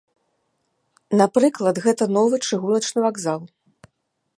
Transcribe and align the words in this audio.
Напрыклад, 1.21 1.75
гэта 1.85 2.03
новы 2.17 2.35
чыгуначны 2.47 2.99
вакзал. 3.09 3.39